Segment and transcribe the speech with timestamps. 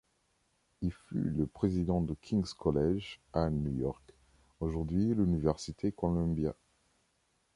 [0.81, 4.15] Il fut le président de King's College à New York,
[4.59, 6.55] aujourd'hui l'Université Columbia.